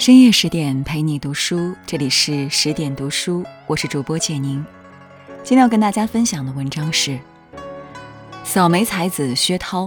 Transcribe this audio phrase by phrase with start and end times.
[0.00, 4.64] 深夜十点陪你读书，这里是十点读书，我是主播简宁。
[5.42, 7.10] 今天要跟大家分享的文章是
[8.42, 9.84] 《扫眉才子薛涛》，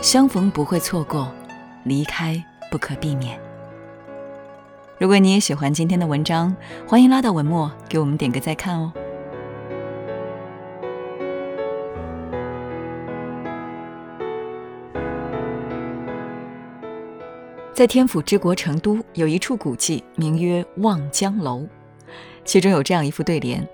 [0.00, 1.28] 相逢不会错过，
[1.82, 3.36] 离开不可避免。
[5.00, 6.54] 如果你也喜欢今天的文章，
[6.86, 8.92] 欢迎拉到文末给我们点个再看哦。
[17.82, 21.66] 在天府之国成都有一处古迹，名曰望江楼，
[22.44, 23.68] 其中有这样一副对联：“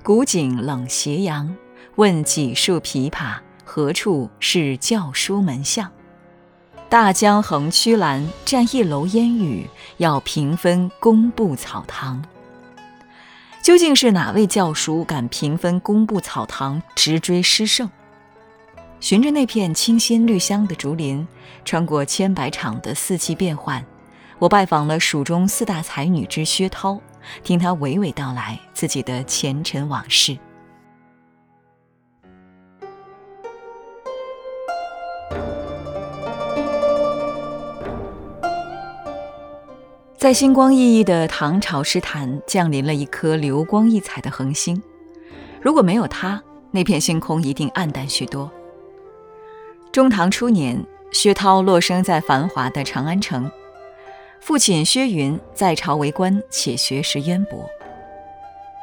[0.00, 1.52] 古井冷斜阳，
[1.96, 3.34] 问几树枇杷，
[3.64, 5.90] 何处是教书门巷？
[6.88, 12.24] 大江横曲栏，占一楼烟雨，要平分工部草堂。”
[13.60, 17.90] 究竟是哪位教书敢平分工部草堂，直追诗圣？
[19.00, 21.26] 循着那片清新绿香的竹林，
[21.64, 23.82] 穿过千百场的四季变换，
[24.38, 27.00] 我拜访了蜀中四大才女之薛涛，
[27.42, 30.36] 听她娓娓道来自己的前尘往事。
[40.18, 44.80] 在星光熠熠的唐朝诗坛，降临了一颗流光溢彩的恒星。
[45.62, 48.50] 如果没有它，那片星空一定暗淡许多。
[49.92, 53.50] 中唐初年，薛涛落生在繁华的长安城。
[54.40, 57.68] 父亲薛云在朝为官，且学识渊博。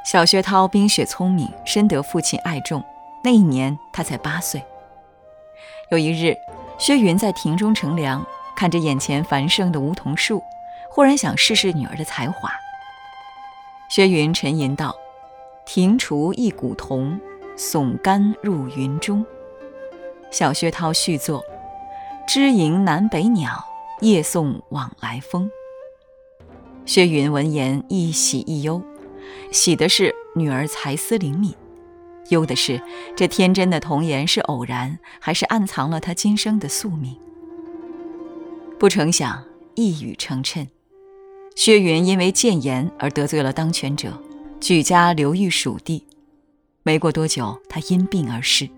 [0.05, 2.83] 小薛涛冰雪聪明，深得父亲爱重。
[3.23, 4.61] 那一年他才八岁。
[5.91, 6.35] 有一日，
[6.77, 10.43] 薛云在庭中乘凉，看着眼前繁盛的梧桐树，
[10.89, 12.51] 忽然想试试女儿的才华。
[13.89, 14.93] 薛云沉吟道
[15.65, 17.17] ：“庭除一古桐，
[17.57, 19.25] 耸干入云中。”
[20.31, 21.43] 小薛涛续作
[22.27, 23.63] ：“知迎南北鸟，
[24.01, 25.49] 夜送往来风。”
[26.85, 28.81] 薛云闻言一喜一忧，
[29.51, 31.53] 喜的是女儿才思灵敏，
[32.29, 32.81] 忧的是
[33.15, 37.17] 这天真的童言是偶然，还是暗藏了他今生的宿命。
[38.79, 39.43] 不成想
[39.75, 40.67] 一语成谶，
[41.55, 44.21] 薛云因为谏言而得罪了当权者，
[44.59, 46.05] 举家流寓蜀地。
[46.83, 48.69] 没过多久，他因病而逝。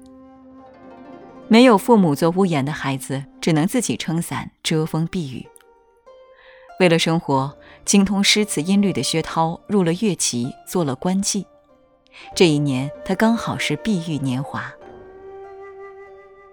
[1.51, 5.47] 没有父母做屋檐的孩子，只能自己撑伞遮风避雨。
[6.79, 11.43] 为了生活，精通诗词音律的薛涛入了乐籍，做了官妓。
[12.35, 14.71] 这一年，他刚好是碧玉年华。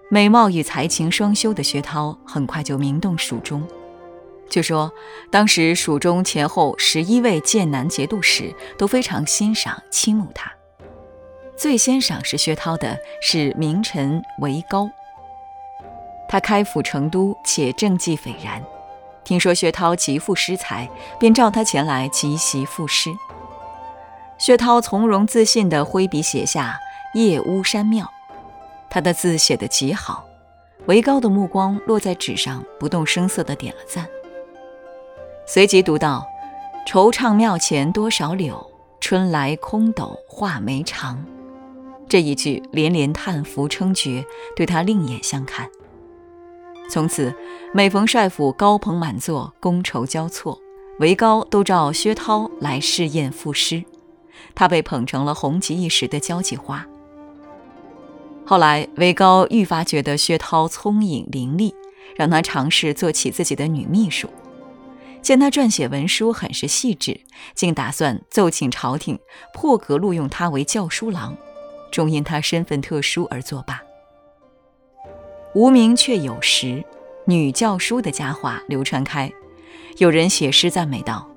[0.09, 3.65] 美貌与才情双修的薛涛，很快就名动蜀中。
[4.49, 4.91] 据说，
[5.29, 10.51] 当时蜀中前后十一位剑南节度使都非常欣赏倾慕他。
[11.57, 14.89] 最先赏识薛涛的是名臣韦高。
[16.29, 18.63] 他开府成都，且政绩斐然。
[19.23, 20.87] 听说薛涛极富诗才，
[21.19, 23.09] 便召他前来集席赋诗。
[24.37, 26.79] 薛涛从容自信地挥笔写下
[27.19, 28.05] 《夜巫山庙》，
[28.89, 30.23] 他的字写得极好。
[30.85, 34.07] 韦高的目光落在纸上，不动声色地点了赞。
[35.45, 36.25] 随即读到
[36.87, 41.25] ：“惆怅庙前多少柳，春来空斗画眉长。”
[42.09, 44.25] 这一句连连叹服称绝，
[44.55, 45.69] 对他另眼相看。
[46.89, 47.35] 从此，
[47.73, 50.57] 每逢帅府高朋满座、觥筹交错，
[50.99, 53.83] 韦高都召薛涛来试宴赋诗，
[54.55, 56.87] 他被捧成了红极一时的交际花。
[58.45, 61.73] 后来，韦高愈发觉得薛涛聪颖伶俐，
[62.15, 64.29] 让他尝试做起自己的女秘书。
[65.21, 67.19] 见他撰写文书很是细致，
[67.53, 69.19] 竟打算奏请朝廷
[69.53, 71.35] 破格录用他为教书郎。
[71.91, 73.81] 终因他身份特殊而作罢。
[75.53, 76.83] 无名却有实，
[77.25, 79.31] 女教书的佳话流传开。
[79.97, 81.27] 有人写诗赞美道：“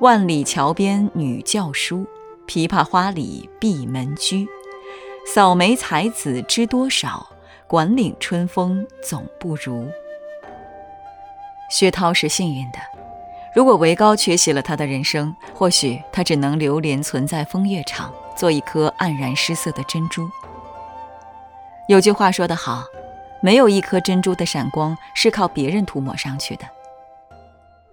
[0.00, 2.04] 万里桥边女教书，
[2.46, 4.48] 琵琶花里闭门居。
[5.32, 7.26] 扫眉才子知多少，
[7.68, 9.88] 管领春风总不如。”
[11.70, 12.78] 薛涛是幸运的，
[13.54, 18.12] 如果韦高缺席了他的人生，或许他只能流连存在风月场。
[18.36, 20.30] 做一颗黯然失色的珍珠。
[21.88, 22.84] 有句话说得好，
[23.42, 26.64] 没有一颗珍珠的闪光是靠别人涂抹上去的。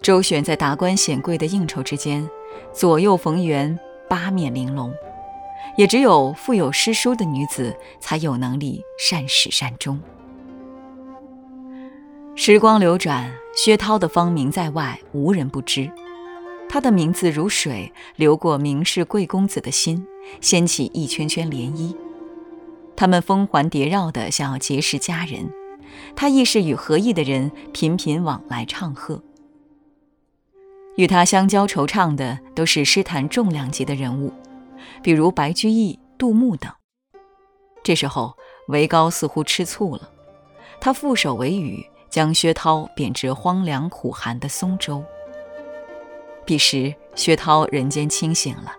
[0.02, 2.28] 周旋在达官显贵的应酬之间，
[2.72, 4.92] 左右逢源，八面玲珑。
[5.76, 9.98] 也只有富有诗书的女子，才有能力善始善终。
[12.36, 15.90] 时光流转，薛涛的芳名在外，无人不知。
[16.68, 20.06] 他的名字如水流过名士贵公子的心，
[20.40, 21.94] 掀起一圈圈涟漪。
[22.96, 25.50] 他们风环蝶绕的想要结识佳人，
[26.16, 29.22] 他亦是与合意的人频频往来唱和。
[30.96, 34.32] 与他相交惆怅的都是诗坛重量级的人物，
[35.02, 36.72] 比如白居易、杜牧等。
[37.82, 38.36] 这时候，
[38.68, 40.08] 韦高似乎吃醋了，
[40.80, 45.04] 他负手为雨，将薛涛贬至荒凉苦寒的松州。
[46.44, 48.72] 彼时，薛涛人间清醒了，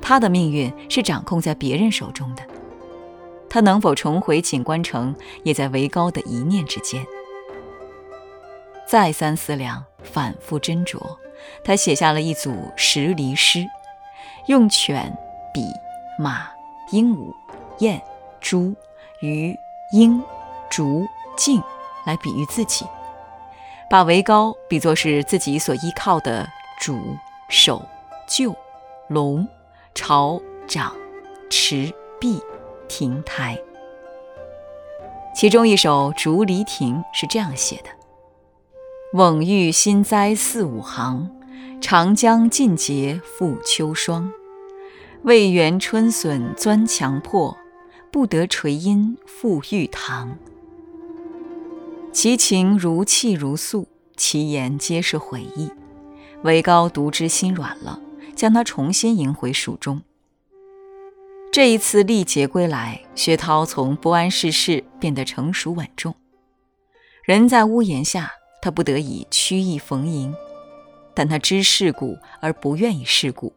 [0.00, 2.42] 他的命运是掌控在别人手中的，
[3.48, 7.04] 他能否重回锦官城，也在韦高的一念之间。
[8.86, 10.98] 再三思量，反复斟酌，
[11.62, 13.64] 他写下了一组十离诗，
[14.46, 15.16] 用犬、
[15.54, 15.62] 比、
[16.18, 16.48] 马、
[16.90, 17.32] 鹦鹉、
[17.78, 18.00] 燕、
[18.40, 18.74] 猪、
[19.20, 19.56] 鱼、
[19.92, 20.20] 鹰、
[20.68, 21.06] 竹、
[21.36, 21.62] 镜
[22.04, 22.84] 来比喻自己，
[23.88, 26.48] 把韦高比作是自己所依靠的
[26.80, 26.98] 主、
[27.50, 27.86] 守、
[28.26, 28.56] 旧、
[29.08, 29.46] 龙、
[29.94, 30.96] 朝、长、
[31.50, 32.40] 池、壁、
[32.88, 33.60] 亭台。
[35.36, 37.90] 其中一首《竹篱亭》是这样写的。
[39.12, 41.28] 蓊郁新栽四五行，
[41.82, 44.32] 长江尽结复秋霜。
[45.24, 47.58] 未园春笋钻墙破，
[48.10, 50.38] 不得垂阴复玉堂。
[52.10, 53.86] 其情如泣如诉，
[54.16, 55.70] 其言皆是悔意。
[56.42, 58.00] 韦高读之心软了，
[58.34, 60.00] 将他重新迎回蜀中。
[61.52, 66.14] 这一次历劫归来，薛涛从不谙世事变得成熟稳重，
[67.24, 68.32] 人在屋檐下。
[68.62, 70.34] 他不得已曲意逢迎，
[71.14, 73.54] 但他知世故而不愿意世故，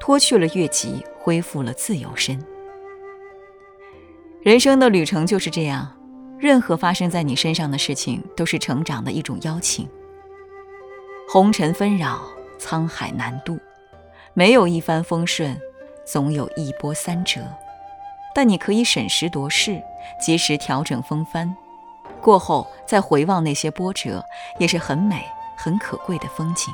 [0.00, 2.44] 脱去了越级，恢复了自由身。
[4.42, 5.96] 人生的旅程就是这样，
[6.36, 9.88] 任何发生在你身上的事情，都是成长的一种邀请。
[11.28, 12.20] 红尘纷扰，
[12.60, 13.58] 沧海难渡，
[14.34, 15.58] 没有一帆风顺，
[16.04, 17.40] 总有一波三折。
[18.34, 19.82] 但你可以审时度势，
[20.20, 21.54] 及时调整风帆。
[22.20, 24.24] 过后再回望那些波折，
[24.58, 25.24] 也是很美、
[25.56, 26.72] 很可贵的风景。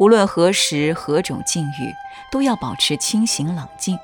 [0.00, 1.92] 无论何时何种境遇，
[2.30, 3.98] 都要保持清醒冷静。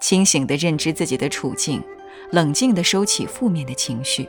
[0.00, 1.82] 清醒地认知自己的处境，
[2.30, 4.28] 冷静地收起负面的情绪。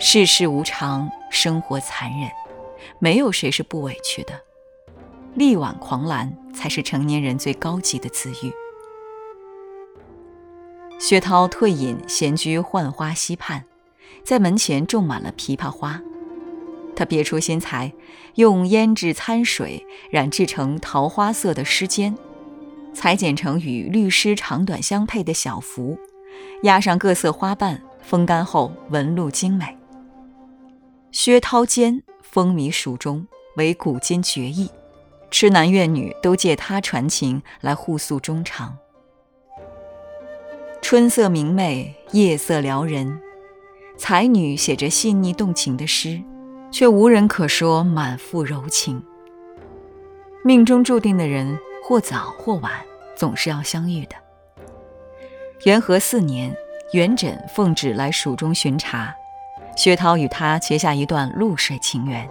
[0.00, 2.30] 世事无常，生活残忍，
[3.00, 4.40] 没有谁是不委屈的。
[5.34, 8.52] 力挽狂澜，才是成年人最高级的自愈。
[11.00, 13.64] 薛涛退隐，闲居浣花溪畔，
[14.22, 16.00] 在门前种满了枇杷花。
[16.94, 17.92] 他别出心裁，
[18.36, 22.14] 用胭脂掺水染制成桃花色的诗笺，
[22.94, 25.98] 裁剪成与律诗长短相配的小幅，
[26.62, 29.76] 压上各色花瓣，风干后纹路精美。
[31.14, 33.24] 薛涛笺风靡蜀中，
[33.54, 34.68] 为古今绝艺，
[35.30, 38.76] 痴男怨女都借他传情来互诉衷肠。
[40.82, 43.20] 春色明媚，夜色撩人，
[43.96, 46.20] 才女写着细腻动情的诗，
[46.72, 49.00] 却无人可说满腹柔情。
[50.42, 52.72] 命中注定的人，或早或晚，
[53.14, 54.16] 总是要相遇的。
[55.64, 56.52] 元和四年，
[56.92, 59.14] 元稹奉旨来蜀中巡查，
[59.76, 62.28] 薛涛与他结下一段露水情缘。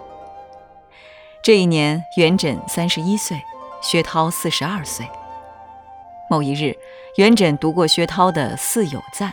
[1.42, 3.42] 这一年，元稹三十一岁，
[3.82, 5.06] 薛涛四十二岁。
[6.30, 6.74] 某一日，
[7.16, 9.30] 元稹读过薛涛的《四友赞》，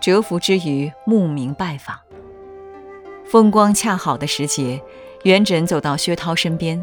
[0.00, 1.98] 折服之余，慕名拜访。
[3.30, 4.82] 风光恰好的时节，
[5.24, 6.82] 元稹走到薛涛身边，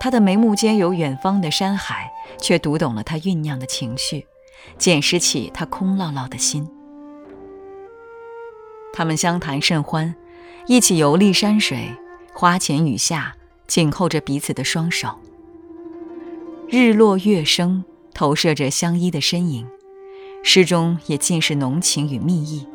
[0.00, 4.26] 他的眉目间有远方的山海，却读懂了他酝酿的情绪，
[4.78, 6.66] 捡拾起他空落落的心。
[8.92, 10.14] 他们相谈甚欢，
[10.66, 11.96] 一起游历山水，
[12.34, 13.34] 花前雨下，
[13.66, 15.18] 紧扣着彼此的双手。
[16.68, 17.84] 日落月升。
[18.14, 19.66] 投射着相依的身影，
[20.44, 22.68] 诗中也尽是浓情与蜜意。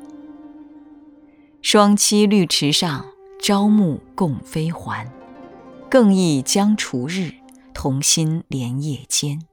[1.61, 3.05] 双栖绿池上，
[3.39, 5.07] 朝暮共飞还。
[5.91, 7.33] 更忆将除日，
[7.71, 9.43] 同心连夜间。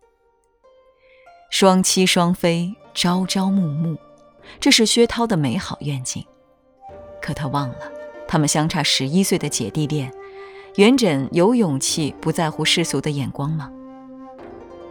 [1.51, 3.99] 双栖双飞，朝朝暮暮，
[4.59, 6.25] 这是薛涛的美好愿景。
[7.25, 7.77] 可他忘了，
[8.29, 10.13] 他们相差十一岁的姐弟恋，
[10.75, 13.73] 元稹有勇气不在乎世俗的眼光吗？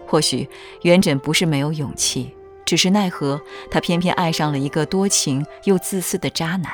[0.08, 0.50] 或许
[0.82, 2.36] 元稹不是没有勇气，
[2.66, 6.72] 只是奈何他偏偏爱上了一个多情又自私的渣男。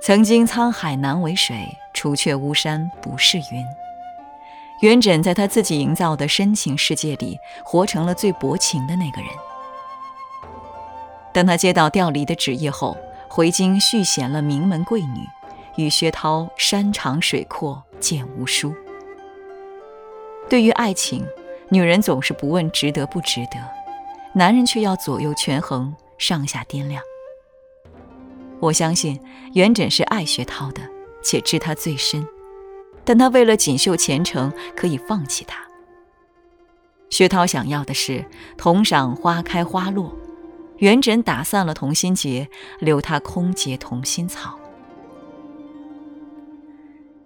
[0.00, 3.66] 曾经沧海难为水，除却巫山不是云。
[4.80, 9.28] 元稹在他自己营造的深情世界里，活成了最薄情的那个人。
[11.34, 12.96] 当他接到调离的旨意后，
[13.28, 15.26] 回京续弦了名门贵女，
[15.76, 18.74] 与薛涛山长水阔见无书。
[20.48, 21.26] 对于爱情，
[21.68, 23.58] 女人总是不问值得不值得，
[24.32, 27.02] 男人却要左右权衡，上下掂量。
[28.60, 29.20] 我相信
[29.52, 30.80] 元稹是爱薛涛的，
[31.22, 32.26] 且知他最深，
[33.04, 35.62] 但他为了锦绣前程，可以放弃他。
[37.10, 38.24] 薛涛想要的是
[38.56, 40.16] 同赏花开花落，
[40.78, 44.58] 元稹打散了同心结，留他空结同心草。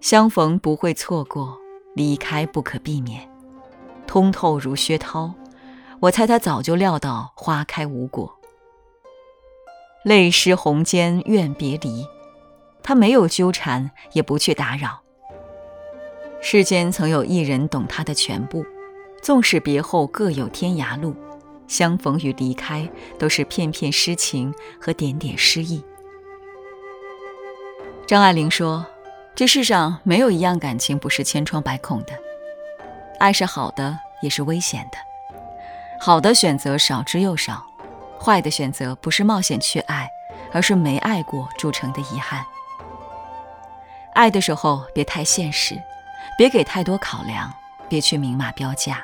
[0.01, 1.57] 相逢不会错过，
[1.95, 3.29] 离开不可避免。
[4.07, 5.33] 通透如薛涛，
[5.99, 8.39] 我猜他早就料到花开无果。
[10.03, 12.05] 泪湿红笺怨别离，
[12.81, 15.01] 他没有纠缠，也不去打扰。
[16.41, 18.65] 世间曾有一人懂他的全部，
[19.21, 21.15] 纵使别后各有天涯路，
[21.73, 22.87] 相逢与离开
[23.17, 25.83] 都是片片诗情和点点诗意。
[28.05, 28.85] 张爱玲说
[29.33, 32.13] ：“这世上没有一样感情不是千疮百孔的，
[33.19, 34.97] 爱是好的，也是危险的。
[35.99, 37.65] 好的选择少之又少。”
[38.21, 40.09] 坏的选择不是冒险去爱，
[40.53, 42.45] 而是没爱过铸成的遗憾。
[44.13, 45.75] 爱的时候别太现实，
[46.37, 47.51] 别给太多考量，
[47.89, 49.03] 别去明码标价。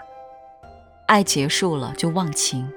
[1.10, 2.70] 爱结束了就忘情，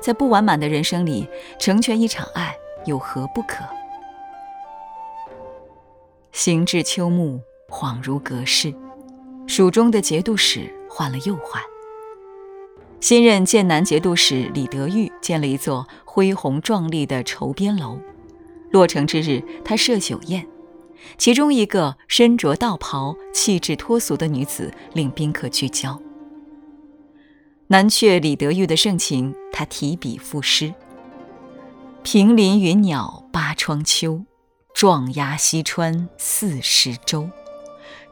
[0.00, 3.62] 在不完满的人生里成全一场爱有何不可？
[6.32, 7.38] 行至秋暮，
[7.68, 8.72] 恍如隔世，
[9.46, 11.62] 蜀中的节度使换了又换。
[12.98, 17.98] 新任剑南节度使李德裕建了一座恢宏壮丽的筹边楼，
[18.70, 20.46] 落成之日，他设酒宴，
[21.18, 26.00] 其中一个身着道袍、气质脱俗的女子令宾客聚焦。
[27.72, 30.74] 难却李德裕的盛情，他提笔赋诗
[32.02, 34.24] ：“平林云鸟八窗秋，
[34.74, 37.30] 壮鸭西川四十州。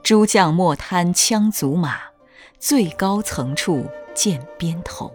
[0.05, 1.97] 诸将莫贪羌卒马，
[2.61, 5.13] 最高层处。”剑边头，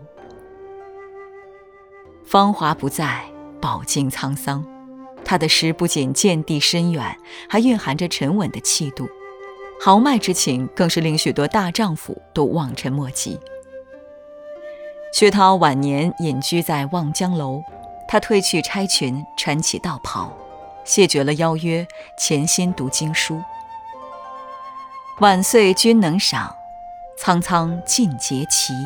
[2.26, 3.26] 芳华不在，
[3.60, 4.66] 饱经沧桑。
[5.26, 7.18] 他的诗不仅见地深远，
[7.50, 9.10] 还蕴含着沉稳的气度，
[9.82, 13.38] 豪迈之情更是令许多大丈夫都望尘莫及。
[15.14, 17.64] 薛涛晚年隐居在望江楼，
[18.08, 20.34] 他褪去钗裙，穿起道袍，
[20.84, 23.40] 谢绝了邀约，潜心读经书。
[25.20, 26.54] 晚岁君能赏。
[27.16, 28.74] 苍苍尽结齐。《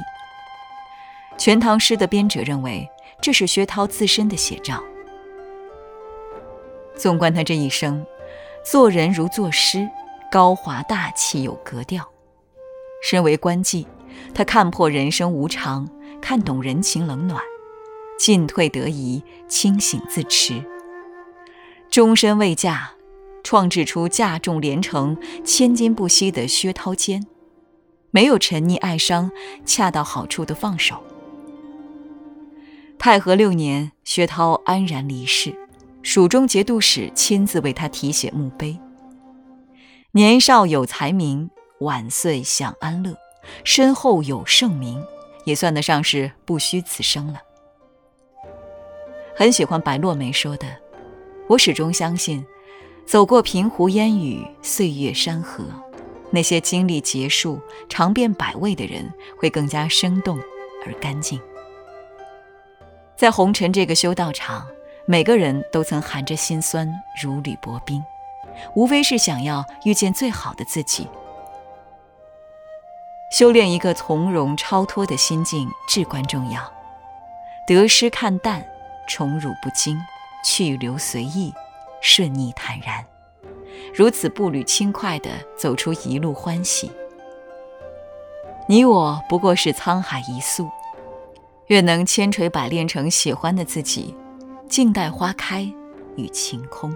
[1.38, 2.88] 全唐诗》的编者认为，
[3.22, 4.84] 这是薛涛自身的写照。
[6.98, 8.06] 纵观他这一生，
[8.66, 9.90] 做人如作诗，
[10.30, 12.06] 高华大气有格调。
[13.02, 13.86] 身为官妓，
[14.36, 15.88] 他看破人生无常，
[16.22, 17.42] 看懂人情冷暖，
[18.20, 20.64] 进退得宜，清醒自持。
[21.90, 22.92] 终身未嫁，
[23.44, 27.26] 创制出嫁重连城、千金不息的薛涛坚。
[28.12, 29.32] 没有沉溺爱伤，
[29.66, 31.04] 恰到好处的放手。
[32.98, 35.56] 太和六年，薛涛安然离世，
[36.02, 38.80] 蜀中节度使亲自为他题写墓碑。
[40.14, 41.50] 年少有才名，
[41.82, 43.16] 晚岁享安乐，
[43.64, 45.04] 身后有盛名，
[45.48, 47.42] 也算得上是不虚此生了。
[49.34, 50.68] 很喜欢白落梅说的
[51.48, 52.46] ：“我始终相信，
[53.06, 55.64] 走过平湖烟雨，岁月山河。”
[56.30, 60.38] 那些经历结束、尝遍百味的人，会更加生动
[60.86, 61.40] 而干净。
[63.16, 64.68] 在红尘这个修道场，
[65.06, 68.04] 每个人都曾含着心酸，如履薄冰，
[68.76, 71.08] 无非是想要遇见最好的自己。
[73.32, 76.62] 修炼一个从容超脱的心境至关重要。
[77.68, 78.66] 得失看淡，
[79.08, 80.00] 宠辱不惊，
[80.46, 81.54] 去留随意，
[82.02, 83.06] 顺逆坦然。
[83.94, 86.92] 如此步履轻快地走出一路欢喜，
[88.68, 90.70] 你我不过是沧海一粟，
[91.68, 94.16] 愿能千锤百炼成喜欢的自己，
[94.70, 95.70] 静待花开
[96.16, 96.96] 与晴空。